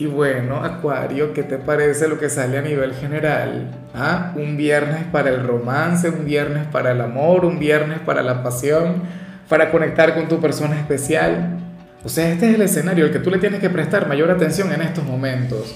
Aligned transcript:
Y 0.00 0.06
bueno, 0.06 0.62
Acuario, 0.62 1.34
¿qué 1.34 1.42
te 1.42 1.58
parece 1.58 2.06
lo 2.06 2.20
que 2.20 2.30
sale 2.30 2.56
a 2.56 2.62
nivel 2.62 2.94
general? 2.94 3.68
¿Ah? 3.92 4.32
Un 4.36 4.56
viernes 4.56 5.02
para 5.10 5.30
el 5.30 5.44
romance, 5.44 6.08
un 6.08 6.24
viernes 6.24 6.68
para 6.68 6.92
el 6.92 7.00
amor, 7.00 7.44
un 7.44 7.58
viernes 7.58 7.98
para 7.98 8.22
la 8.22 8.44
pasión, 8.44 9.02
para 9.48 9.72
conectar 9.72 10.14
con 10.14 10.28
tu 10.28 10.40
persona 10.40 10.78
especial. 10.78 11.58
O 12.04 12.08
sea, 12.08 12.30
este 12.30 12.48
es 12.48 12.54
el 12.54 12.62
escenario 12.62 13.06
al 13.06 13.10
que 13.10 13.18
tú 13.18 13.28
le 13.28 13.38
tienes 13.38 13.58
que 13.58 13.70
prestar 13.70 14.06
mayor 14.06 14.30
atención 14.30 14.72
en 14.72 14.82
estos 14.82 15.02
momentos. 15.02 15.74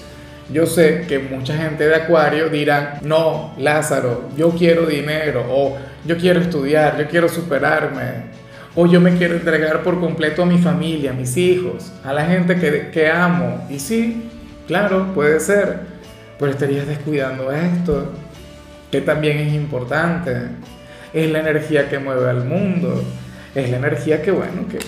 Yo 0.49 0.67
sé 0.67 1.03
que 1.05 1.19
mucha 1.19 1.57
gente 1.57 1.85
de 1.85 1.95
Acuario 1.95 2.47
dirán, 2.47 2.99
no, 3.01 3.53
Lázaro, 3.57 4.29
yo 4.37 4.51
quiero 4.51 4.85
dinero, 4.85 5.45
o 5.49 5.77
yo 6.05 6.17
quiero 6.17 6.39
estudiar, 6.39 6.97
yo 6.97 7.09
quiero 7.09 7.27
superarme, 7.27 8.31
o 8.75 8.87
yo 8.87 8.99
me 8.99 9.15
quiero 9.17 9.35
entregar 9.35 9.83
por 9.83 9.99
completo 9.99 10.43
a 10.43 10.45
mi 10.45 10.57
familia, 10.57 11.11
a 11.11 11.13
mis 11.13 11.37
hijos, 11.37 11.91
a 12.03 12.11
la 12.11 12.25
gente 12.25 12.55
que, 12.91 13.09
amo. 13.09 13.67
Y 13.69 13.79
sí, 13.79 14.29
claro, 14.67 15.13
puede 15.13 15.39
ser, 15.39 15.79
pero 16.39 16.51
estarías 16.51 16.87
descuidando 16.87 17.51
esto, 17.51 18.11
que 18.91 19.01
también 19.01 19.37
es 19.37 19.53
importante. 19.53 20.33
Es 21.13 21.29
la 21.29 21.39
energía 21.39 21.89
que 21.89 21.99
mueve 21.99 22.29
al 22.29 22.45
mundo, 22.45 23.03
es 23.53 23.69
la 23.69 23.77
energía 23.77 24.23
que, 24.23 24.31
bueno, 24.31 24.67
que, 24.67 24.79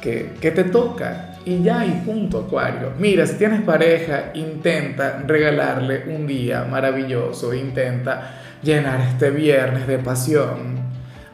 que, 0.00 0.32
que 0.40 0.50
te 0.50 0.64
toca. 0.64 1.34
Y 1.44 1.62
ya, 1.62 1.86
y 1.86 2.02
punto, 2.04 2.40
Acuario. 2.40 2.90
Mira, 2.98 3.24
si 3.24 3.36
tienes 3.36 3.62
pareja, 3.62 4.32
intenta 4.34 5.22
regalarle 5.24 6.02
un 6.08 6.26
día 6.26 6.64
maravilloso, 6.64 7.54
intenta 7.54 8.40
llenar 8.64 9.00
este 9.00 9.30
viernes 9.30 9.86
de 9.86 9.98
pasión 9.98 10.75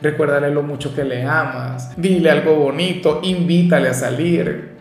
Recuérdale 0.03 0.51
lo 0.51 0.63
mucho 0.63 0.95
que 0.95 1.05
le 1.05 1.23
amas. 1.25 1.93
Dile 1.97 2.31
algo 2.31 2.57
bonito, 2.57 3.21
invítale 3.23 3.89
a 3.89 3.95
salir. 3.95 4.73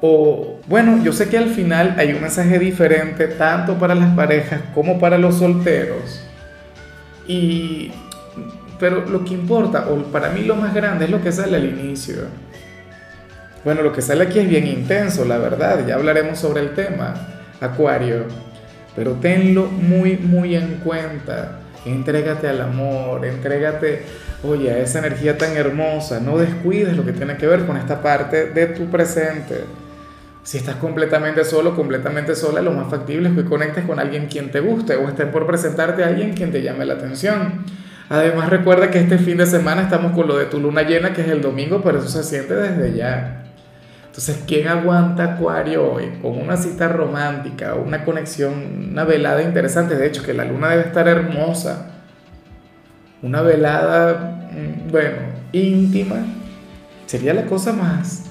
O, 0.00 0.60
bueno, 0.66 1.02
yo 1.02 1.12
sé 1.12 1.28
que 1.28 1.36
al 1.36 1.48
final 1.48 1.96
hay 1.98 2.12
un 2.12 2.22
mensaje 2.22 2.58
diferente 2.58 3.26
tanto 3.26 3.74
para 3.74 3.94
las 3.94 4.14
parejas 4.14 4.60
como 4.72 4.98
para 5.00 5.18
los 5.18 5.38
solteros. 5.38 6.24
Y, 7.26 7.90
pero 8.78 9.04
lo 9.06 9.24
que 9.24 9.34
importa, 9.34 9.88
o 9.90 9.96
para 10.04 10.30
mí 10.30 10.42
lo 10.44 10.54
más 10.54 10.72
grande, 10.72 11.06
es 11.06 11.10
lo 11.10 11.20
que 11.20 11.32
sale 11.32 11.56
al 11.56 11.66
inicio. 11.66 12.14
Bueno, 13.64 13.82
lo 13.82 13.92
que 13.92 14.00
sale 14.00 14.24
aquí 14.24 14.38
es 14.38 14.48
bien 14.48 14.66
intenso, 14.66 15.24
la 15.24 15.36
verdad, 15.36 15.86
ya 15.86 15.96
hablaremos 15.96 16.38
sobre 16.38 16.62
el 16.62 16.74
tema, 16.74 17.14
Acuario. 17.60 18.24
Pero 18.96 19.12
tenlo 19.14 19.66
muy, 19.66 20.16
muy 20.16 20.56
en 20.56 20.76
cuenta 20.82 21.59
Entrégate 21.84 22.48
al 22.48 22.60
amor, 22.60 23.24
entrégate, 23.24 24.02
oye, 24.42 24.70
a 24.70 24.78
esa 24.78 24.98
energía 24.98 25.38
tan 25.38 25.56
hermosa. 25.56 26.20
No 26.20 26.38
descuides 26.38 26.96
lo 26.96 27.04
que 27.04 27.12
tiene 27.12 27.36
que 27.36 27.46
ver 27.46 27.66
con 27.66 27.76
esta 27.76 28.02
parte 28.02 28.46
de 28.46 28.66
tu 28.66 28.90
presente. 28.90 29.64
Si 30.42 30.58
estás 30.58 30.76
completamente 30.76 31.44
solo, 31.44 31.76
completamente 31.76 32.34
sola, 32.34 32.62
lo 32.62 32.72
más 32.72 32.90
factible 32.90 33.28
es 33.28 33.34
que 33.34 33.44
conectes 33.44 33.84
con 33.84 33.98
alguien 33.98 34.26
quien 34.26 34.50
te 34.50 34.60
guste 34.60 34.96
o 34.96 35.08
estés 35.08 35.26
por 35.26 35.46
presentarte 35.46 36.02
a 36.02 36.08
alguien 36.08 36.32
quien 36.34 36.50
te 36.50 36.62
llame 36.62 36.84
la 36.84 36.94
atención. 36.94 37.64
Además, 38.08 38.48
recuerda 38.48 38.90
que 38.90 38.98
este 38.98 39.18
fin 39.18 39.36
de 39.36 39.46
semana 39.46 39.82
estamos 39.82 40.12
con 40.12 40.26
lo 40.26 40.36
de 40.36 40.46
tu 40.46 40.58
luna 40.58 40.82
llena, 40.82 41.12
que 41.12 41.20
es 41.20 41.28
el 41.28 41.40
domingo, 41.42 41.80
pero 41.82 41.98
eso 41.98 42.08
se 42.08 42.24
siente 42.24 42.54
desde 42.54 42.96
ya. 42.96 43.39
Entonces, 44.10 44.42
¿quién 44.44 44.66
aguanta 44.66 45.34
Acuario 45.34 45.92
hoy 45.92 46.18
con 46.20 46.36
una 46.36 46.56
cita 46.56 46.88
romántica, 46.88 47.74
una 47.74 48.04
conexión, 48.04 48.88
una 48.90 49.04
velada 49.04 49.40
interesante? 49.40 49.94
De 49.94 50.04
hecho, 50.04 50.24
que 50.24 50.34
la 50.34 50.44
luna 50.44 50.70
debe 50.70 50.82
estar 50.82 51.06
hermosa. 51.06 51.92
Una 53.22 53.40
velada, 53.42 54.50
mm, 54.50 54.90
bueno, 54.90 55.16
íntima. 55.52 56.16
Sería 57.06 57.32
la 57.34 57.46
cosa 57.46 57.72
más, 57.72 58.24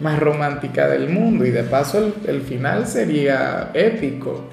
más 0.00 0.18
romántica 0.18 0.88
del 0.88 1.10
mundo 1.10 1.44
y 1.44 1.50
de 1.50 1.64
paso 1.64 1.98
el, 1.98 2.14
el 2.26 2.40
final 2.40 2.86
sería 2.86 3.72
épico. 3.74 4.48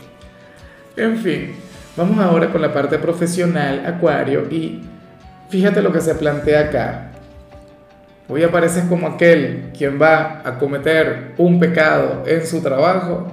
En 0.98 1.18
fin, 1.18 1.56
vamos 1.96 2.20
ahora 2.20 2.52
con 2.52 2.62
la 2.62 2.74
parte 2.74 3.00
profesional, 3.00 3.86
Acuario, 3.86 4.52
y 4.52 4.82
fíjate 5.50 5.82
lo 5.82 5.94
que 5.94 6.02
se 6.02 6.14
plantea 6.14 6.60
acá. 6.60 7.07
Hoy 8.30 8.44
apareces 8.44 8.84
como 8.90 9.08
aquel 9.08 9.72
quien 9.78 10.02
va 10.02 10.42
a 10.44 10.60
cometer 10.60 11.32
un 11.38 11.62
pecado 11.62 12.24
en 12.28 12.46
su 12.46 12.62
trabajo 12.62 13.32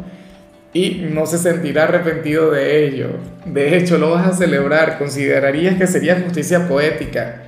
y 0.72 1.08
no 1.10 1.26
se 1.26 1.38
sentirá 1.38 1.84
arrepentido 1.84 2.52
de 2.52 2.86
ello. 2.86 3.08
De 3.44 3.76
hecho, 3.76 3.98
lo 3.98 4.12
vas 4.12 4.28
a 4.28 4.32
celebrar, 4.32 4.98
considerarías 4.98 5.76
que 5.76 5.88
sería 5.88 6.20
justicia 6.20 6.68
poética. 6.68 7.42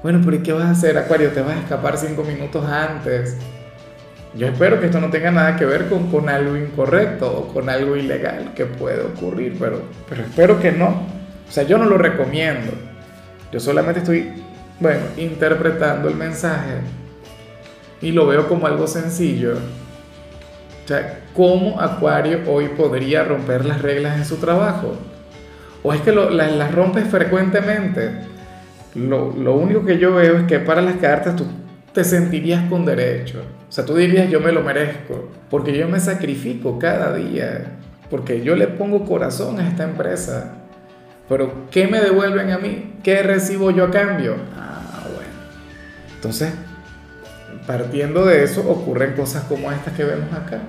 Bueno, 0.00 0.20
pero 0.24 0.36
¿y 0.36 0.40
qué 0.40 0.52
vas 0.52 0.66
a 0.66 0.70
hacer, 0.70 0.96
Acuario? 0.96 1.30
Te 1.30 1.40
vas 1.40 1.56
a 1.56 1.60
escapar 1.60 1.96
cinco 1.98 2.22
minutos 2.22 2.64
antes. 2.64 3.36
Yo 4.36 4.46
espero 4.46 4.78
que 4.78 4.86
esto 4.86 5.00
no 5.00 5.10
tenga 5.10 5.32
nada 5.32 5.56
que 5.56 5.64
ver 5.64 5.88
con, 5.88 6.28
algo 6.28 6.56
incorrecto 6.56 7.36
o 7.36 7.52
con 7.52 7.68
algo 7.68 7.96
ilegal 7.96 8.52
que 8.54 8.64
puede 8.64 9.02
ocurrir, 9.02 9.56
pero, 9.58 9.82
pero 10.08 10.22
espero 10.22 10.60
que 10.60 10.70
no. 10.70 11.04
O 11.48 11.50
sea, 11.50 11.64
yo 11.64 11.78
no 11.78 11.86
lo 11.86 11.98
recomiendo. 11.98 12.70
Yo 13.50 13.58
solamente 13.58 14.00
estoy 14.00 14.30
bueno, 14.80 15.00
interpretando 15.16 16.08
el 16.08 16.16
mensaje 16.16 16.80
y 18.00 18.12
lo 18.12 18.26
veo 18.26 18.48
como 18.48 18.66
algo 18.66 18.86
sencillo. 18.86 19.54
O 20.84 20.88
sea, 20.88 21.20
¿cómo 21.34 21.80
Acuario 21.80 22.40
hoy 22.46 22.68
podría 22.68 23.24
romper 23.24 23.64
las 23.64 23.82
reglas 23.82 24.18
en 24.18 24.24
su 24.24 24.36
trabajo? 24.36 24.94
¿O 25.82 25.92
es 25.92 26.00
que 26.00 26.12
las, 26.12 26.74
rompes 26.74 27.08
frecuentemente? 27.08 28.10
Lo, 28.94 29.32
lo, 29.32 29.54
único 29.54 29.84
que 29.84 29.98
yo 29.98 30.14
veo 30.14 30.38
es 30.38 30.44
que 30.44 30.58
para 30.58 30.82
las 30.82 30.96
cartas 30.96 31.36
tú 31.36 31.46
te 31.92 32.04
sentirías 32.04 32.68
con 32.68 32.84
derecho. 32.84 33.42
O 33.68 33.72
sea, 33.72 33.84
tú 33.84 33.94
dirías 33.94 34.30
yo 34.30 34.40
me 34.40 34.52
lo 34.52 34.62
merezco, 34.62 35.30
porque 35.50 35.76
yo 35.76 35.88
me 35.88 35.98
sacrifico 35.98 36.78
cada 36.78 37.14
día, 37.14 37.78
porque 38.10 38.42
yo 38.42 38.54
le 38.54 38.68
pongo 38.68 39.04
corazón 39.04 39.58
a 39.58 39.68
esta 39.68 39.84
empresa. 39.84 40.54
Pero 41.28 41.66
¿qué 41.70 41.88
me 41.88 42.00
devuelven 42.00 42.52
a 42.52 42.58
mí? 42.58 42.94
¿Qué 43.02 43.22
recibo 43.22 43.70
yo 43.70 43.84
a 43.84 43.90
cambio? 43.90 44.36
Entonces, 46.16 46.52
partiendo 47.66 48.24
de 48.26 48.44
eso, 48.44 48.68
ocurren 48.68 49.12
cosas 49.12 49.44
como 49.44 49.70
estas 49.70 49.94
que 49.94 50.04
vemos 50.04 50.32
acá. 50.32 50.60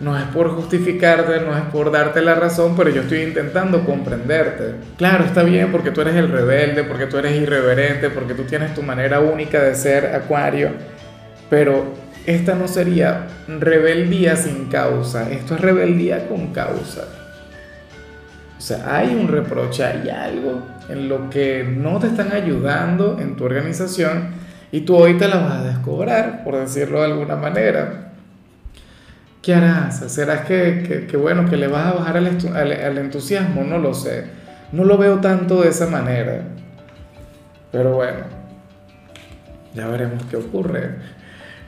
No 0.00 0.16
es 0.16 0.24
por 0.24 0.48
justificarte, 0.56 1.40
no 1.40 1.54
es 1.56 1.64
por 1.64 1.92
darte 1.92 2.22
la 2.22 2.34
razón, 2.34 2.74
pero 2.74 2.88
yo 2.88 3.02
estoy 3.02 3.20
intentando 3.20 3.84
comprenderte. 3.84 4.76
Claro, 4.96 5.24
está 5.24 5.42
bien 5.42 5.70
porque 5.70 5.90
tú 5.90 6.00
eres 6.00 6.14
el 6.16 6.30
rebelde, 6.30 6.84
porque 6.84 7.06
tú 7.06 7.18
eres 7.18 7.38
irreverente, 7.40 8.08
porque 8.08 8.32
tú 8.32 8.44
tienes 8.44 8.74
tu 8.74 8.82
manera 8.82 9.20
única 9.20 9.62
de 9.62 9.74
ser 9.74 10.14
acuario, 10.14 10.70
pero 11.50 11.84
esta 12.24 12.54
no 12.54 12.66
sería 12.66 13.26
rebeldía 13.46 14.36
sin 14.36 14.66
causa, 14.66 15.30
esto 15.30 15.54
es 15.54 15.60
rebeldía 15.60 16.28
con 16.28 16.52
causa. 16.52 17.04
O 18.56 18.60
sea, 18.62 18.96
hay 18.96 19.14
un 19.14 19.28
reproche, 19.28 19.84
hay 19.84 20.08
algo 20.08 20.62
en 20.88 21.10
lo 21.10 21.28
que 21.28 21.62
no 21.64 21.98
te 21.98 22.06
están 22.06 22.32
ayudando 22.32 23.18
en 23.20 23.36
tu 23.36 23.44
organización 23.44 24.39
y 24.72 24.82
tú 24.82 24.96
hoy 24.96 25.14
te 25.14 25.28
la 25.28 25.36
vas 25.36 25.52
a 25.52 25.64
descobrar, 25.64 26.44
por 26.44 26.56
decirlo 26.56 27.00
de 27.00 27.06
alguna 27.06 27.36
manera. 27.36 28.12
¿Qué 29.42 29.54
harás? 29.54 29.98
¿Será 30.12 30.44
que, 30.44 31.06
que, 31.10 31.16
bueno, 31.16 31.48
que 31.48 31.56
le 31.56 31.66
vas 31.66 31.86
a 31.86 31.92
bajar 31.92 32.16
al, 32.18 32.98
entusiasmo? 32.98 33.64
No 33.64 33.78
lo 33.78 33.94
sé. 33.94 34.26
No 34.70 34.84
lo 34.84 34.98
veo 34.98 35.18
tanto 35.20 35.62
de 35.62 35.70
esa 35.70 35.86
manera. 35.86 36.42
Pero 37.72 37.94
bueno, 37.94 38.20
ya 39.74 39.86
veremos 39.88 40.24
qué 40.30 40.36
ocurre. 40.36 40.96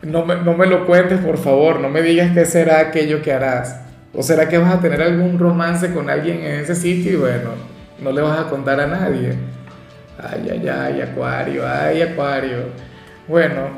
No 0.02 0.24
me, 0.26 0.36
no 0.36 0.54
me 0.54 0.66
lo 0.66 0.86
cuentes, 0.86 1.18
por 1.20 1.38
favor. 1.38 1.80
No 1.80 1.88
me 1.88 2.02
digas 2.02 2.32
qué 2.34 2.44
será 2.44 2.80
aquello 2.80 3.22
que 3.22 3.32
harás. 3.32 3.80
¿O 4.14 4.22
será 4.22 4.48
que 4.48 4.58
vas 4.58 4.74
a 4.74 4.80
tener 4.80 5.00
algún 5.00 5.38
romance 5.38 5.92
con 5.94 6.10
alguien 6.10 6.44
en 6.44 6.60
ese 6.60 6.74
sitio 6.74 7.12
y 7.12 7.16
bueno, 7.16 7.50
no 8.00 8.12
le 8.12 8.20
vas 8.20 8.38
a 8.38 8.50
contar 8.50 8.78
a 8.80 8.86
nadie? 8.86 9.38
Ay, 10.18 10.46
ay, 10.50 10.68
ay, 10.68 11.00
Acuario, 11.00 11.66
ay, 11.66 12.02
Acuario. 12.02 12.91
Bueno, 13.28 13.68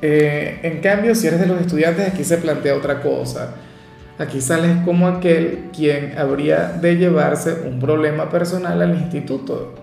eh, 0.00 0.60
en 0.62 0.80
cambio, 0.80 1.14
si 1.14 1.26
eres 1.26 1.40
de 1.40 1.46
los 1.46 1.60
estudiantes, 1.60 2.08
aquí 2.08 2.24
se 2.24 2.38
plantea 2.38 2.74
otra 2.74 3.00
cosa. 3.00 3.54
Aquí 4.18 4.40
sales 4.40 4.76
como 4.84 5.08
aquel 5.08 5.70
quien 5.74 6.16
habría 6.18 6.68
de 6.68 6.96
llevarse 6.96 7.52
un 7.66 7.80
problema 7.80 8.28
personal 8.30 8.80
al 8.80 8.94
instituto. 8.94 9.74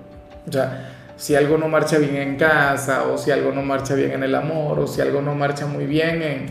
O 0.48 0.52
sea, 0.52 0.92
si 1.18 1.36
algo 1.36 1.58
no 1.58 1.68
marcha 1.68 1.98
bien 1.98 2.16
en 2.16 2.36
casa, 2.36 3.04
o 3.04 3.18
si 3.18 3.30
algo 3.30 3.52
no 3.52 3.62
marcha 3.62 3.94
bien 3.94 4.12
en 4.12 4.24
el 4.24 4.34
amor, 4.34 4.80
o 4.80 4.88
si 4.88 5.02
algo 5.02 5.22
no 5.22 5.36
marcha 5.36 5.68
muy 5.68 5.86
bien 5.86 6.22
en, 6.22 6.46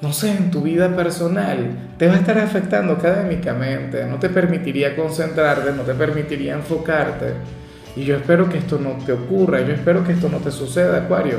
no 0.00 0.12
sé, 0.12 0.30
en 0.30 0.50
tu 0.50 0.62
vida 0.62 0.94
personal, 0.94 1.70
te 1.98 2.06
va 2.06 2.14
a 2.14 2.18
estar 2.18 2.38
afectando 2.38 2.94
académicamente, 2.94 4.04
no 4.06 4.18
te 4.18 4.28
permitiría 4.28 4.94
concentrarte, 4.94 5.72
no 5.72 5.82
te 5.82 5.94
permitiría 5.94 6.54
enfocarte. 6.54 7.32
Y 7.96 8.04
yo 8.04 8.16
espero 8.16 8.48
que 8.48 8.58
esto 8.58 8.78
no 8.78 8.92
te 9.04 9.12
ocurra, 9.12 9.60
yo 9.60 9.74
espero 9.74 10.04
que 10.04 10.12
esto 10.12 10.28
no 10.28 10.38
te 10.38 10.50
suceda, 10.50 10.98
Acuario. 10.98 11.38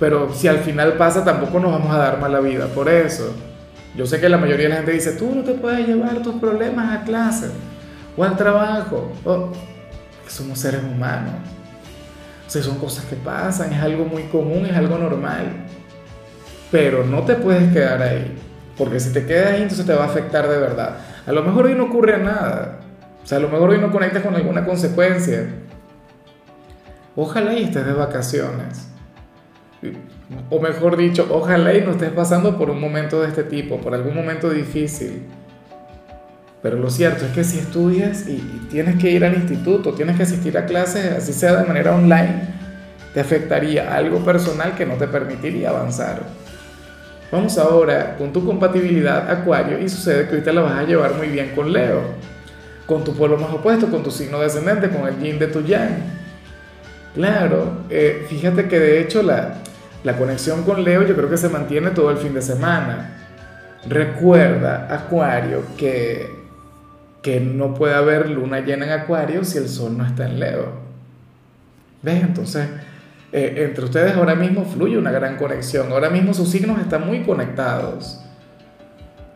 Pero 0.00 0.32
si 0.32 0.48
al 0.48 0.60
final 0.60 0.94
pasa, 0.94 1.24
tampoco 1.24 1.60
nos 1.60 1.70
vamos 1.72 1.94
a 1.94 1.98
dar 1.98 2.18
mala 2.18 2.40
vida 2.40 2.66
por 2.68 2.88
eso. 2.88 3.34
Yo 3.94 4.06
sé 4.06 4.18
que 4.18 4.30
la 4.30 4.38
mayoría 4.38 4.64
de 4.64 4.68
la 4.70 4.76
gente 4.76 4.92
dice, 4.92 5.12
tú 5.12 5.32
no 5.34 5.42
te 5.42 5.52
puedes 5.52 5.86
llevar 5.86 6.22
tus 6.22 6.36
problemas 6.36 6.98
a 6.98 7.04
clase 7.04 7.50
o 8.16 8.24
al 8.24 8.36
trabajo. 8.36 9.12
somos 10.26 10.58
seres 10.58 10.80
humanos. 10.82 11.34
O 12.46 12.50
sea, 12.50 12.62
son 12.62 12.78
cosas 12.78 13.04
que 13.04 13.16
pasan, 13.16 13.72
es 13.72 13.80
algo 13.80 14.06
muy 14.06 14.24
común, 14.24 14.64
es 14.64 14.74
algo 14.74 14.96
normal. 14.96 15.66
Pero 16.70 17.04
no 17.04 17.22
te 17.22 17.34
puedes 17.34 17.70
quedar 17.72 18.02
ahí. 18.02 18.34
Porque 18.78 18.98
si 18.98 19.12
te 19.12 19.26
quedas 19.26 19.52
ahí, 19.52 19.62
entonces 19.62 19.84
te 19.84 19.92
va 19.92 20.04
a 20.04 20.06
afectar 20.06 20.48
de 20.48 20.58
verdad. 20.58 20.96
A 21.26 21.32
lo 21.32 21.42
mejor 21.42 21.66
hoy 21.66 21.74
no 21.74 21.84
ocurre 21.84 22.16
nada. 22.18 22.80
O 23.22 23.26
sea, 23.26 23.36
a 23.36 23.40
lo 23.40 23.48
mejor 23.48 23.70
hoy 23.70 23.78
no 23.78 23.92
conectas 23.92 24.22
con 24.22 24.34
alguna 24.34 24.64
consecuencia. 24.64 25.46
Ojalá 27.14 27.52
y 27.52 27.64
estés 27.64 27.84
de 27.84 27.92
vacaciones. 27.92 28.89
O 30.50 30.60
mejor 30.60 30.96
dicho, 30.96 31.26
ojalá 31.30 31.74
y 31.74 31.80
no 31.80 31.92
estés 31.92 32.10
pasando 32.10 32.58
por 32.58 32.70
un 32.70 32.80
momento 32.80 33.22
de 33.22 33.28
este 33.28 33.44
tipo, 33.44 33.80
por 33.80 33.94
algún 33.94 34.14
momento 34.14 34.50
difícil. 34.50 35.22
Pero 36.62 36.76
lo 36.76 36.90
cierto 36.90 37.24
es 37.24 37.32
que 37.32 37.44
si 37.44 37.58
estudias 37.58 38.28
y, 38.28 38.36
tienes 38.70 38.96
que 38.96 39.10
ir 39.10 39.24
al 39.24 39.34
instituto, 39.34 39.94
tienes 39.94 40.16
que 40.16 40.24
asistir 40.24 40.58
a 40.58 40.66
clases, 40.66 41.12
así 41.16 41.32
sea 41.32 41.56
de 41.56 41.66
manera 41.66 41.94
online, 41.94 42.42
te 43.14 43.20
afectaría 43.20 43.94
algo 43.94 44.22
personal 44.24 44.74
que 44.74 44.84
no 44.84 44.94
te 44.94 45.08
permitiría 45.08 45.70
avanzar. 45.70 46.20
Vamos 47.32 47.56
ahora 47.58 48.16
con 48.16 48.32
tu 48.32 48.44
compatibilidad 48.44 49.30
Acuario 49.30 49.78
y 49.78 49.88
sucede 49.88 50.24
que 50.24 50.30
ahorita 50.30 50.52
la 50.52 50.62
vas 50.62 50.78
a 50.78 50.82
llevar 50.82 51.14
muy 51.14 51.28
bien 51.28 51.52
con 51.54 51.72
Leo, 51.72 52.02
con 52.86 53.04
tu 53.04 53.14
pueblo 53.14 53.38
más 53.38 53.50
opuesto, 53.50 53.86
con 53.86 54.02
tu 54.02 54.10
signo 54.10 54.40
descendente, 54.40 54.90
con 54.90 55.08
el 55.08 55.18
yin 55.18 55.38
de 55.38 55.46
tu 55.46 55.62
yang. 55.62 56.20
Claro, 57.14 57.84
eh, 57.88 58.26
fíjate 58.28 58.68
que 58.68 58.78
de 58.78 59.00
hecho 59.00 59.22
la, 59.22 59.54
la 60.04 60.16
conexión 60.16 60.62
con 60.62 60.82
Leo 60.84 61.06
yo 61.06 61.14
creo 61.14 61.28
que 61.28 61.36
se 61.36 61.48
mantiene 61.48 61.90
todo 61.90 62.10
el 62.10 62.16
fin 62.16 62.34
de 62.34 62.42
semana. 62.42 63.16
Recuerda, 63.88 64.88
Acuario, 64.90 65.62
que 65.76 66.40
que 67.22 67.40
no 67.40 67.74
puede 67.74 67.94
haber 67.94 68.30
luna 68.30 68.60
llena 68.60 68.86
en 68.86 68.92
Acuario 68.92 69.44
si 69.44 69.58
el 69.58 69.68
Sol 69.68 69.96
no 69.96 70.06
está 70.06 70.26
en 70.26 70.40
Leo. 70.40 70.72
¿Ves? 72.02 72.22
Entonces, 72.22 72.66
eh, 73.32 73.66
entre 73.68 73.84
ustedes 73.84 74.16
ahora 74.16 74.34
mismo 74.34 74.64
fluye 74.64 74.96
una 74.96 75.10
gran 75.10 75.36
conexión. 75.36 75.92
Ahora 75.92 76.08
mismo 76.08 76.32
sus 76.32 76.48
signos 76.48 76.80
están 76.80 77.06
muy 77.06 77.22
conectados. 77.22 78.20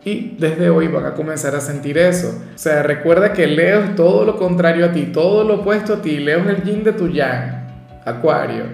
Y 0.03 0.35
desde 0.39 0.69
hoy 0.69 0.87
van 0.87 1.05
a 1.05 1.13
comenzar 1.13 1.55
a 1.55 1.61
sentir 1.61 1.97
eso. 1.97 2.39
O 2.55 2.57
sea, 2.57 2.83
recuerda 2.83 3.33
que 3.33 3.47
Leo 3.47 3.83
es 3.83 3.95
todo 3.95 4.23
lo 4.23 4.37
contrario 4.37 4.85
a 4.85 4.91
ti, 4.91 5.05
todo 5.05 5.43
lo 5.43 5.61
opuesto 5.61 5.95
a 5.95 6.01
ti. 6.01 6.17
Leo 6.17 6.39
es 6.39 6.47
el 6.47 6.63
yin 6.63 6.83
de 6.83 6.93
tu 6.93 7.07
yang, 7.07 7.67
Acuario. 8.03 8.65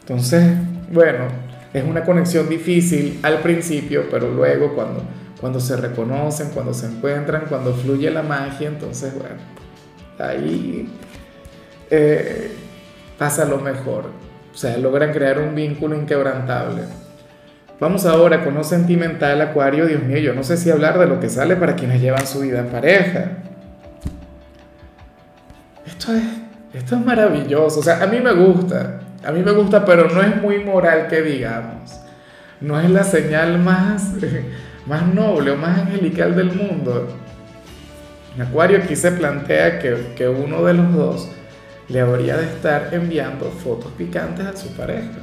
Entonces, 0.00 0.54
bueno, 0.90 1.24
es 1.72 1.84
una 1.84 2.04
conexión 2.04 2.48
difícil 2.48 3.20
al 3.22 3.38
principio, 3.38 4.04
pero 4.10 4.30
luego 4.30 4.74
cuando 4.74 5.02
cuando 5.40 5.58
se 5.58 5.76
reconocen, 5.76 6.50
cuando 6.50 6.74
se 6.74 6.86
encuentran, 6.86 7.44
cuando 7.48 7.72
fluye 7.72 8.10
la 8.10 8.22
magia, 8.22 8.68
entonces, 8.68 9.14
bueno, 9.14 9.36
ahí 10.18 10.86
eh, 11.90 12.54
pasa 13.18 13.46
lo 13.46 13.58
mejor. 13.58 14.10
O 14.52 14.56
sea, 14.56 14.76
logran 14.76 15.12
crear 15.12 15.38
un 15.38 15.54
vínculo 15.54 15.96
inquebrantable. 15.96 16.82
Vamos 17.78 18.04
ahora 18.04 18.44
con 18.44 18.54
lo 18.54 18.62
sentimental, 18.62 19.40
Acuario. 19.40 19.86
Dios 19.86 20.02
mío, 20.02 20.18
yo 20.18 20.34
no 20.34 20.42
sé 20.42 20.58
si 20.58 20.70
hablar 20.70 20.98
de 20.98 21.06
lo 21.06 21.18
que 21.18 21.30
sale 21.30 21.56
para 21.56 21.74
quienes 21.74 22.02
llevan 22.02 22.26
su 22.26 22.40
vida 22.40 22.60
en 22.60 22.66
pareja. 22.66 23.38
Esto 25.86 26.14
es, 26.14 26.24
esto 26.74 26.96
es 26.96 27.06
maravilloso. 27.06 27.80
O 27.80 27.82
sea, 27.82 28.02
a 28.02 28.06
mí 28.06 28.20
me 28.20 28.32
gusta. 28.32 29.00
A 29.24 29.32
mí 29.32 29.42
me 29.42 29.52
gusta, 29.52 29.84
pero 29.84 30.08
no 30.08 30.22
es 30.22 30.40
muy 30.40 30.64
moral 30.64 31.08
que 31.08 31.22
digamos. 31.22 32.00
No 32.60 32.80
es 32.80 32.90
la 32.90 33.04
señal 33.04 33.58
más 33.58 34.14
más 34.86 35.06
noble 35.06 35.52
o 35.52 35.56
más 35.56 35.78
angelical 35.78 36.34
del 36.34 36.52
mundo. 36.52 37.08
Acuario 38.38 38.78
aquí 38.78 38.96
se 38.96 39.12
plantea 39.12 39.78
que, 39.78 40.14
que 40.16 40.28
uno 40.28 40.64
de 40.64 40.74
los 40.74 40.94
dos 40.94 41.30
le 41.88 42.00
habría 42.00 42.36
de 42.36 42.44
estar 42.44 42.88
enviando 42.92 43.50
fotos 43.50 43.92
picantes 43.92 44.46
a 44.46 44.56
su 44.56 44.68
pareja. 44.76 45.18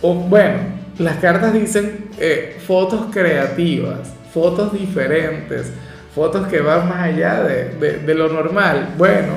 O 0.00 0.14
bueno, 0.14 0.58
las 0.98 1.16
cartas 1.16 1.52
dicen 1.52 2.08
eh, 2.18 2.58
fotos 2.66 3.06
creativas, 3.12 4.12
fotos 4.34 4.72
diferentes, 4.72 5.72
fotos 6.14 6.48
que 6.48 6.60
van 6.60 6.88
más 6.88 7.02
allá 7.02 7.42
de, 7.44 8.00
de, 8.00 8.14
lo 8.14 8.28
normal. 8.28 8.94
Bueno, 8.98 9.34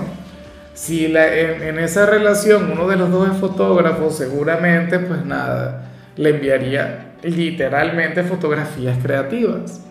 si 0.75 1.07
la, 1.07 1.33
en, 1.33 1.63
en, 1.63 1.79
esa 1.79 2.05
relación 2.05 2.71
uno 2.71 2.87
de 2.87 2.97
los 2.97 3.09
dos 3.09 3.31
es 3.31 3.37
fotógrafo, 3.37 4.11
seguramente 4.11 4.99
pues 4.99 5.25
nada, 5.25 5.89
le 6.17 6.29
enviaría 6.29 7.13
literalmente 7.23 8.23
fotografías 8.23 8.97
creativas. 9.01 9.81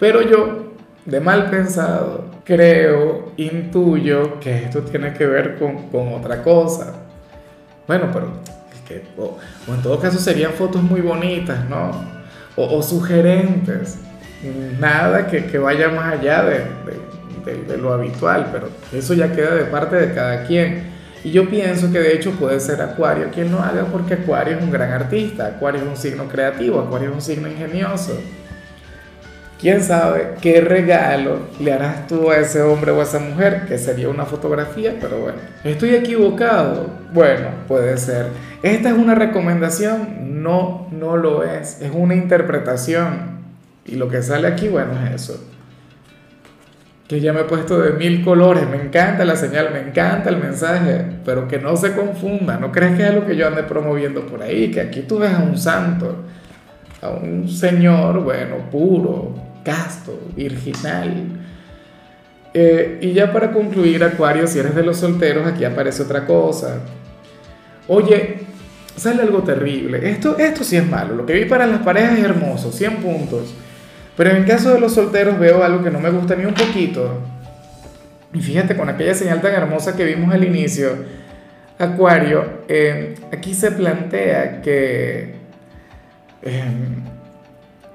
Pero 0.00 0.22
yo, 0.22 0.72
de 1.04 1.20
mal 1.20 1.48
pensado, 1.50 2.24
creo, 2.44 3.32
intuyo 3.36 4.40
que 4.40 4.64
esto 4.64 4.82
tiene 4.82 5.12
que 5.12 5.26
ver 5.26 5.58
con, 5.58 5.88
con 5.90 6.14
otra 6.14 6.42
cosa. 6.42 6.94
Bueno, 7.86 8.08
pero 8.12 8.32
es 8.72 8.80
que, 8.88 9.04
o, 9.18 9.38
en 9.68 9.82
todo 9.82 10.00
caso 10.00 10.18
serían 10.18 10.52
fotos 10.52 10.82
muy 10.82 11.00
bonitas, 11.00 11.68
¿no? 11.68 11.90
O, 12.56 12.78
o 12.78 12.82
sugerentes. 12.82 13.98
Nada 14.80 15.28
que, 15.28 15.46
que, 15.46 15.58
vaya 15.58 15.88
más 15.88 16.14
allá 16.14 16.42
de, 16.42 16.58
de, 16.58 17.00
de 17.44 17.76
lo 17.76 17.92
habitual, 17.92 18.48
pero 18.52 18.68
eso 18.92 19.14
ya 19.14 19.32
queda 19.32 19.54
de 19.54 19.64
parte 19.64 19.96
de 19.96 20.14
cada 20.14 20.44
quien. 20.44 20.92
Y 21.24 21.30
yo 21.30 21.48
pienso 21.48 21.92
que 21.92 22.00
de 22.00 22.14
hecho 22.14 22.32
puede 22.32 22.58
ser 22.58 22.82
Acuario 22.82 23.28
quien 23.32 23.52
lo 23.52 23.60
haga 23.60 23.84
porque 23.84 24.14
Acuario 24.14 24.56
es 24.56 24.62
un 24.62 24.70
gran 24.70 24.90
artista, 24.90 25.46
Acuario 25.46 25.82
es 25.82 25.86
un 25.86 25.96
signo 25.96 26.26
creativo, 26.26 26.80
Acuario 26.80 27.10
es 27.10 27.14
un 27.14 27.22
signo 27.22 27.48
ingenioso. 27.48 28.18
¿Quién 29.60 29.80
sabe 29.80 30.34
qué 30.40 30.60
regalo 30.60 31.38
le 31.60 31.72
harás 31.72 32.08
tú 32.08 32.32
a 32.32 32.38
ese 32.38 32.62
hombre 32.62 32.90
o 32.90 32.98
a 32.98 33.04
esa 33.04 33.20
mujer? 33.20 33.66
Que 33.68 33.78
sería 33.78 34.08
una 34.08 34.24
fotografía, 34.24 34.96
pero 35.00 35.20
bueno. 35.20 35.38
¿Estoy 35.62 35.94
equivocado? 35.94 36.90
Bueno, 37.12 37.50
puede 37.68 37.96
ser. 37.96 38.26
¿Esta 38.64 38.88
es 38.88 38.96
una 38.96 39.14
recomendación? 39.14 40.42
No, 40.42 40.88
no 40.90 41.16
lo 41.16 41.44
es. 41.44 41.80
Es 41.80 41.92
una 41.94 42.16
interpretación. 42.16 43.40
Y 43.86 43.94
lo 43.94 44.08
que 44.08 44.20
sale 44.22 44.48
aquí, 44.48 44.66
bueno, 44.66 44.94
es 45.06 45.22
eso 45.22 45.51
que 47.12 47.20
ya 47.20 47.34
me 47.34 47.42
he 47.42 47.44
puesto 47.44 47.78
de 47.78 47.92
mil 47.92 48.24
colores, 48.24 48.66
me 48.66 48.82
encanta 48.82 49.26
la 49.26 49.36
señal, 49.36 49.68
me 49.70 49.80
encanta 49.80 50.30
el 50.30 50.38
mensaje, 50.38 51.04
pero 51.26 51.46
que 51.46 51.58
no 51.58 51.76
se 51.76 51.92
confunda, 51.92 52.56
no 52.56 52.72
crees 52.72 52.96
que 52.96 53.06
es 53.06 53.14
lo 53.14 53.26
que 53.26 53.36
yo 53.36 53.46
ande 53.46 53.64
promoviendo 53.64 54.24
por 54.24 54.42
ahí, 54.42 54.70
que 54.70 54.80
aquí 54.80 55.02
tú 55.02 55.18
ves 55.18 55.34
a 55.34 55.40
un 55.40 55.58
santo, 55.58 56.24
a 57.02 57.10
un 57.10 57.46
señor, 57.50 58.22
bueno, 58.22 58.70
puro, 58.70 59.34
casto, 59.62 60.18
virginal. 60.34 61.12
Eh, 62.54 63.00
y 63.02 63.12
ya 63.12 63.30
para 63.30 63.52
concluir, 63.52 64.02
Acuario, 64.02 64.46
si 64.46 64.60
eres 64.60 64.74
de 64.74 64.82
los 64.82 64.96
solteros, 64.96 65.46
aquí 65.46 65.66
aparece 65.66 66.04
otra 66.04 66.24
cosa. 66.24 66.80
Oye, 67.88 68.36
sale 68.96 69.20
algo 69.20 69.42
terrible. 69.42 70.08
Esto, 70.08 70.38
esto 70.38 70.64
sí 70.64 70.78
es 70.78 70.88
malo. 70.88 71.14
Lo 71.14 71.26
que 71.26 71.34
vi 71.34 71.44
para 71.44 71.66
las 71.66 71.82
parejas 71.82 72.18
es 72.18 72.24
hermoso, 72.24 72.72
100 72.72 72.96
puntos. 73.02 73.52
Pero 74.16 74.30
en 74.30 74.36
el 74.36 74.44
caso 74.44 74.72
de 74.72 74.80
los 74.80 74.94
solteros 74.94 75.38
veo 75.38 75.62
algo 75.64 75.82
que 75.82 75.90
no 75.90 76.00
me 76.00 76.10
gusta 76.10 76.36
ni 76.36 76.44
un 76.44 76.54
poquito. 76.54 77.20
Y 78.34 78.40
fíjate, 78.40 78.76
con 78.76 78.88
aquella 78.88 79.14
señal 79.14 79.40
tan 79.40 79.54
hermosa 79.54 79.96
que 79.96 80.04
vimos 80.04 80.32
al 80.34 80.44
inicio, 80.44 80.90
Acuario, 81.78 82.62
eh, 82.68 83.14
aquí 83.32 83.54
se 83.54 83.72
plantea 83.72 84.62
que 84.62 85.34
eh, 86.42 86.64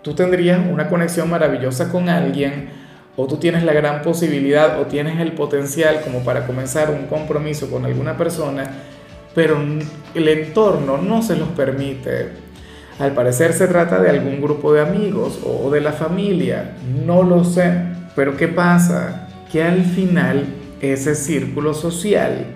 tú 0.01 0.13
tendrías 0.13 0.59
una 0.69 0.89
conexión 0.89 1.29
maravillosa 1.29 1.89
con 1.89 2.09
alguien 2.09 2.69
o 3.15 3.27
tú 3.27 3.37
tienes 3.37 3.63
la 3.63 3.73
gran 3.73 4.01
posibilidad 4.01 4.79
o 4.79 4.85
tienes 4.85 5.19
el 5.19 5.31
potencial 5.31 6.01
como 6.01 6.23
para 6.23 6.45
comenzar 6.45 6.91
un 6.91 7.07
compromiso 7.07 7.69
con 7.69 7.85
alguna 7.85 8.17
persona, 8.17 8.69
pero 9.33 9.57
el 10.13 10.27
entorno 10.27 10.97
no 10.97 11.21
se 11.21 11.35
los 11.35 11.49
permite 11.49 12.46
al 12.99 13.11
parecer 13.11 13.53
se 13.53 13.67
trata 13.67 14.01
de 14.01 14.09
algún 14.09 14.41
grupo 14.41 14.73
de 14.73 14.81
amigos 14.81 15.39
o 15.45 15.69
de 15.69 15.81
la 15.81 15.91
familia, 15.91 16.75
no 17.05 17.21
lo 17.21 17.43
sé. 17.43 17.71
Pero 18.15 18.35
¿qué 18.35 18.47
pasa? 18.47 19.27
Que 19.51 19.63
al 19.63 19.83
final 19.83 20.45
ese 20.81 21.13
círculo 21.13 21.75
social 21.75 22.47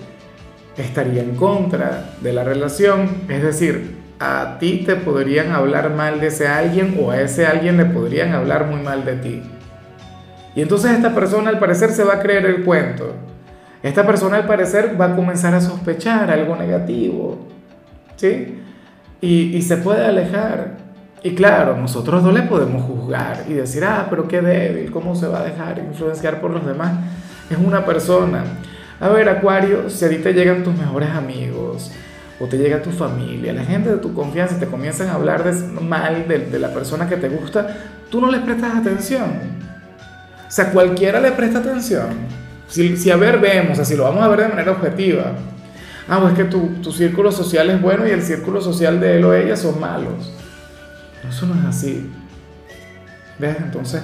estaría 0.78 1.22
en 1.22 1.36
contra 1.36 2.16
de 2.22 2.34
la 2.34 2.44
relación. 2.44 3.08
Es 3.30 3.44
decir, 3.44 3.98
a 4.20 4.58
ti 4.60 4.84
te 4.86 4.96
podrían 4.96 5.52
hablar 5.52 5.92
mal 5.92 6.20
de 6.20 6.28
ese 6.28 6.48
alguien 6.48 6.98
o 7.00 7.12
a 7.12 7.22
ese 7.22 7.46
alguien 7.46 7.78
le 7.78 7.86
podrían 7.86 8.34
hablar 8.34 8.66
muy 8.66 8.82
mal 8.82 9.06
de 9.06 9.16
ti. 9.18 9.44
Y 10.56 10.62
entonces 10.62 10.92
esta 10.92 11.14
persona 11.14 11.50
al 11.50 11.60
parecer 11.60 11.92
se 11.92 12.04
va 12.04 12.16
a 12.16 12.20
creer 12.20 12.46
el 12.46 12.64
cuento. 12.64 13.14
Esta 13.84 14.06
persona 14.06 14.38
al 14.38 14.48
parecer 14.48 15.00
va 15.00 15.06
a 15.06 15.16
comenzar 15.16 15.54
a 15.54 15.62
sospechar 15.62 16.30
algo 16.32 16.56
negativo. 16.56 17.48
¿Sí? 18.16 18.60
Y, 19.22 19.62
se 19.62 19.78
puede 19.78 20.06
alejar. 20.06 20.78
Y 21.24 21.36
claro, 21.36 21.78
nosotros 21.78 22.24
no 22.24 22.32
le 22.32 22.42
podemos 22.42 22.84
juzgar 22.84 23.46
y 23.48 23.54
decir, 23.54 23.86
ah, 23.86 24.08
pero 24.10 24.28
qué 24.28 24.42
débil, 24.42 24.92
cómo 24.92 25.16
se 25.16 25.28
va 25.28 25.42
a 25.42 25.44
dejar 25.44 25.78
influenciar 25.78 26.42
por 26.42 26.50
los 26.50 26.66
demás. 26.66 26.94
Es 27.50 27.58
una 27.58 27.86
persona. 27.86 28.44
A 29.00 29.10
ver, 29.10 29.30
Acuario, 29.30 29.90
si 29.90 30.04
a 30.06 30.10
ti 30.10 30.18
te 30.18 30.34
llegan 30.34 30.64
tus 30.64 30.76
mejores 30.76 31.10
amigos 31.10 31.92
o 32.40 32.48
te 32.48 32.58
llega 32.58 32.82
tu 32.82 32.90
familia, 32.90 33.54
la 33.54 33.64
gente 33.64 33.92
de 33.92 33.98
tu 33.98 34.16
confianza 34.16 34.58
te 34.58 34.66
comienzan 34.66 35.10
a 35.10 35.14
hablar 35.14 35.44
de, 35.44 35.54
mal 35.82 36.28
de, 36.28 36.60
la 36.60 36.74
persona 36.74 37.08
que 37.08 37.18
te 37.18 37.30
gusta, 37.30 37.68
tú 38.10 38.20
no 38.20 38.32
les 38.32 38.42
prestas 38.42 38.76
atención. 38.76 39.30
O 40.48 40.52
sea, 40.52 40.72
cualquiera 40.72 41.20
le 41.20 41.32
presta 41.32 41.60
atención. 41.60 42.10
Si, 42.68 42.98
si 42.98 43.12
a 43.12 43.16
ver, 43.16 43.40
vemos, 43.40 43.78
así 43.78 43.96
lo 43.96 44.04
vamos 44.06 44.24
a 44.24 44.28
ver 44.28 44.42
de 44.42 44.48
manera 44.48 44.72
objetiva. 44.72 45.34
Ah, 46.14 46.20
pues 46.20 46.34
que 46.34 46.44
tu, 46.44 46.68
tu 46.84 46.92
círculo 46.92 47.32
social 47.32 47.70
es 47.70 47.82
bueno 47.82 48.06
y 48.06 48.12
el 48.12 48.22
círculo 48.22 48.60
social 48.60 49.00
de 49.00 49.16
él 49.16 49.24
o 49.24 49.34
ella 49.34 49.56
son 49.56 49.80
malos. 49.80 50.30
Eso 51.26 51.46
no 51.46 51.54
es 51.54 51.66
así. 51.66 52.12
¿Ves? 53.40 53.56
Entonces, 53.62 54.04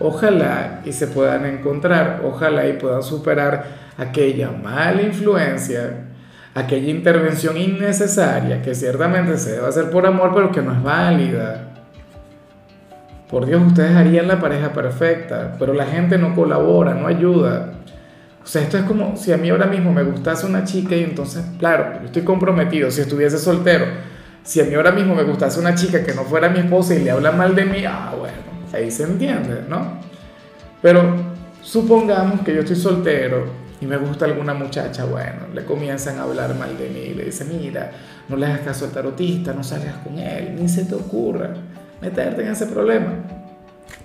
ojalá 0.00 0.80
y 0.86 0.92
se 0.94 1.06
puedan 1.06 1.44
encontrar, 1.44 2.22
ojalá 2.24 2.66
y 2.66 2.78
puedan 2.78 3.02
superar 3.02 3.66
aquella 3.98 4.52
mala 4.52 5.02
influencia, 5.02 6.06
aquella 6.54 6.88
intervención 6.88 7.58
innecesaria 7.58 8.62
que 8.62 8.74
ciertamente 8.74 9.36
se 9.36 9.52
debe 9.52 9.66
hacer 9.66 9.90
por 9.90 10.06
amor, 10.06 10.32
pero 10.34 10.50
que 10.50 10.62
no 10.62 10.72
es 10.72 10.82
válida. 10.82 11.74
Por 13.28 13.44
Dios, 13.44 13.62
ustedes 13.62 13.94
harían 13.94 14.28
la 14.28 14.40
pareja 14.40 14.72
perfecta, 14.72 15.56
pero 15.58 15.74
la 15.74 15.84
gente 15.84 16.16
no 16.16 16.34
colabora, 16.34 16.94
no 16.94 17.06
ayuda. 17.06 17.74
O 18.44 18.46
sea, 18.46 18.60
esto 18.60 18.76
es 18.76 18.84
como 18.84 19.16
si 19.16 19.32
a 19.32 19.38
mí 19.38 19.48
ahora 19.48 19.66
mismo 19.66 19.90
me 19.90 20.02
gustase 20.02 20.44
una 20.44 20.64
chica 20.64 20.94
y 20.94 21.02
entonces, 21.02 21.42
claro, 21.58 21.98
yo 22.00 22.06
estoy 22.06 22.22
comprometido, 22.22 22.90
si 22.90 23.00
estuviese 23.00 23.38
soltero, 23.38 23.86
si 24.42 24.60
a 24.60 24.64
mí 24.64 24.74
ahora 24.74 24.92
mismo 24.92 25.14
me 25.14 25.22
gustase 25.22 25.58
una 25.58 25.74
chica 25.74 26.04
que 26.04 26.12
no 26.12 26.24
fuera 26.24 26.50
mi 26.50 26.58
esposa 26.58 26.94
y 26.94 27.02
le 27.02 27.10
habla 27.10 27.32
mal 27.32 27.54
de 27.54 27.64
mí, 27.64 27.84
ah, 27.86 28.14
bueno, 28.18 28.36
ahí 28.74 28.90
se 28.90 29.04
entiende, 29.04 29.62
¿no? 29.66 29.98
Pero 30.82 31.16
supongamos 31.62 32.42
que 32.42 32.54
yo 32.54 32.60
estoy 32.60 32.76
soltero 32.76 33.46
y 33.80 33.86
me 33.86 33.96
gusta 33.96 34.26
alguna 34.26 34.52
muchacha, 34.52 35.06
bueno, 35.06 35.48
le 35.54 35.64
comienzan 35.64 36.18
a 36.18 36.24
hablar 36.24 36.54
mal 36.54 36.76
de 36.76 36.90
mí, 36.90 37.14
le 37.14 37.24
dicen, 37.24 37.48
mira, 37.48 37.92
no 38.28 38.36
le 38.36 38.44
hagas 38.44 38.60
caso 38.60 38.84
al 38.84 38.90
tarotista, 38.90 39.54
no 39.54 39.64
salgas 39.64 39.96
con 40.04 40.18
él, 40.18 40.54
ni 40.60 40.68
se 40.68 40.84
te 40.84 40.94
ocurra 40.94 41.54
meterte 42.02 42.42
en 42.42 42.48
ese 42.48 42.66
problema. 42.66 43.14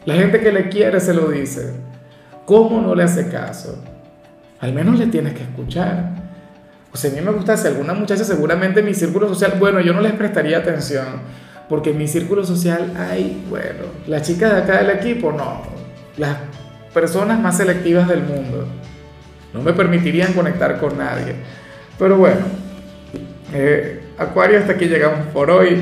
La 0.05 0.15
gente 0.15 0.39
que 0.39 0.53
le 0.53 0.69
quiere 0.69 1.01
se 1.01 1.13
lo 1.13 1.27
dice. 1.27 1.74
¿Cómo 2.46 2.81
no 2.81 2.96
le 2.96 3.03
hace 3.03 3.27
caso? 3.29 3.84
Al 4.62 4.74
menos 4.74 5.00
le 5.00 5.08
tienes 5.08 5.34
que 5.34 5.44
escuchar. 5.44 6.12
O 6.92 6.98
sea, 6.98 7.12
a 7.12 7.13
mí 7.13 7.22
me 7.22 7.32
gustase 7.32 7.68
alguna 7.68 7.94
muchacha, 7.94 8.24
seguramente 8.24 8.80
en 8.80 8.86
mi 8.86 8.94
círculo 8.94 9.28
social, 9.28 9.56
bueno, 9.60 9.80
yo 9.80 9.94
no 9.94 10.01
les 10.01 10.13
prestaría 10.13 10.58
atención, 10.58 11.06
porque 11.70 11.92
en 11.92 12.00
mi 12.00 12.08
círculo 12.08 12.44
social 12.44 12.94
hay, 12.98 13.46
bueno, 13.50 13.86
las 14.08 14.24
chicas 14.24 14.54
de 14.54 14.62
acá 14.62 14.84
del 14.84 14.98
equipo, 14.98 15.32
no, 15.32 15.62
las 16.18 16.38
personas 16.94 17.39
más 17.39 17.58
selectivas 17.58 18.08
del 18.08 18.24
mundo. 18.24 18.68
No 19.54 19.62
me 19.62 19.74
permitirían 19.74 20.34
conectar 20.34 20.80
con 20.80 20.98
nadie. 20.98 21.36
Pero 21.98 22.18
bueno, 22.18 22.42
eh, 23.54 24.01
Acuario, 24.18 24.60
hasta 24.60 24.74
aquí 24.74 24.86
llegamos 24.86 25.28
por 25.28 25.50
hoy. 25.50 25.78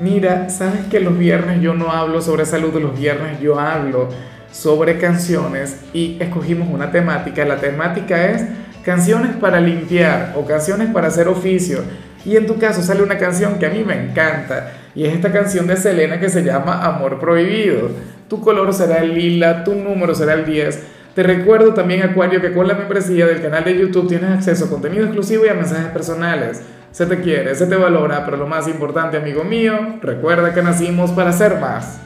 Mira, 0.00 0.48
sabes 0.48 0.86
que 0.90 0.98
los 0.98 1.16
viernes 1.16 1.60
yo 1.60 1.74
no 1.74 1.92
hablo 1.92 2.20
sobre 2.20 2.46
salud, 2.46 2.74
los 2.80 2.98
viernes 2.98 3.40
yo 3.40 3.60
hablo 3.60 4.08
sobre 4.52 4.98
canciones 4.98 5.80
y 5.92 6.16
escogimos 6.20 6.68
una 6.70 6.92
temática. 6.92 7.44
La 7.44 7.56
temática 7.56 8.30
es 8.30 8.44
canciones 8.84 9.34
para 9.36 9.60
limpiar 9.60 10.34
o 10.36 10.44
canciones 10.44 10.90
para 10.90 11.08
hacer 11.08 11.26
oficio. 11.26 11.80
Y 12.24 12.36
en 12.36 12.46
tu 12.46 12.58
caso 12.58 12.82
sale 12.82 13.02
una 13.02 13.18
canción 13.18 13.58
que 13.58 13.66
a 13.66 13.70
mí 13.70 13.82
me 13.82 14.00
encanta 14.00 14.74
y 14.94 15.06
es 15.06 15.14
esta 15.14 15.32
canción 15.32 15.66
de 15.66 15.76
Selena 15.76 16.20
que 16.20 16.28
se 16.28 16.42
llama 16.42 16.84
Amor 16.84 17.18
Prohibido. 17.18 17.90
Tu 18.28 18.40
color 18.40 18.72
será 18.72 18.98
el 18.98 19.14
lila, 19.14 19.64
tu 19.64 19.74
número 19.74 20.14
será 20.14 20.34
el 20.34 20.44
10. 20.44 20.82
Te 21.14 21.22
recuerdo 21.22 21.74
también, 21.74 22.02
Acuario, 22.02 22.40
que 22.40 22.52
con 22.52 22.68
la 22.68 22.74
membresía 22.74 23.26
del 23.26 23.42
canal 23.42 23.64
de 23.64 23.76
YouTube 23.76 24.08
tienes 24.08 24.30
acceso 24.30 24.66
a 24.66 24.70
contenido 24.70 25.04
exclusivo 25.04 25.44
y 25.44 25.48
a 25.48 25.54
mensajes 25.54 25.90
personales 25.90 26.62
se 26.92 27.06
te 27.06 27.20
quiere, 27.20 27.54
se 27.54 27.66
te 27.66 27.74
valora, 27.74 28.22
pero 28.24 28.36
lo 28.36 28.46
más 28.46 28.68
importante, 28.68 29.16
amigo 29.16 29.44
mío, 29.44 29.98
recuerda 30.02 30.52
que 30.52 30.62
nacimos 30.62 31.10
para 31.10 31.32
ser 31.32 31.58
más. 31.58 32.02